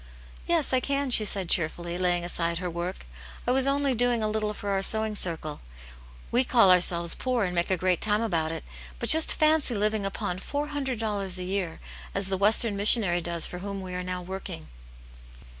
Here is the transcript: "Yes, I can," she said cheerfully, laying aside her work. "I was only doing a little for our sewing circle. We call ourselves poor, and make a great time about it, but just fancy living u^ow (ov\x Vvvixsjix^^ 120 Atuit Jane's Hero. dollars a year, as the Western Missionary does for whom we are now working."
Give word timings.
"Yes, 0.51 0.73
I 0.73 0.79
can," 0.79 1.11
she 1.11 1.25
said 1.25 1.47
cheerfully, 1.47 1.95
laying 1.99 2.25
aside 2.25 2.57
her 2.57 2.71
work. 2.71 3.05
"I 3.45 3.51
was 3.51 3.67
only 3.67 3.93
doing 3.93 4.23
a 4.23 4.27
little 4.27 4.51
for 4.51 4.71
our 4.71 4.81
sewing 4.81 5.15
circle. 5.15 5.59
We 6.31 6.43
call 6.43 6.71
ourselves 6.71 7.13
poor, 7.13 7.45
and 7.45 7.53
make 7.53 7.69
a 7.69 7.77
great 7.77 8.01
time 8.01 8.23
about 8.23 8.51
it, 8.51 8.63
but 8.97 9.09
just 9.09 9.31
fancy 9.31 9.75
living 9.75 10.01
u^ow 10.01 10.05
(ov\x 10.07 10.17
Vvvixsjix^^ 10.43 10.53
120 10.53 10.57
Atuit 10.57 10.85
Jane's 10.87 10.87
Hero. 10.87 10.97
dollars 11.11 11.37
a 11.37 11.43
year, 11.43 11.79
as 12.15 12.29
the 12.29 12.37
Western 12.37 12.75
Missionary 12.75 13.21
does 13.21 13.45
for 13.45 13.59
whom 13.59 13.79
we 13.81 13.93
are 13.93 14.01
now 14.03 14.23
working." 14.23 14.69